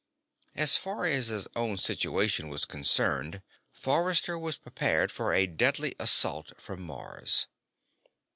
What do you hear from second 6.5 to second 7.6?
from Mars.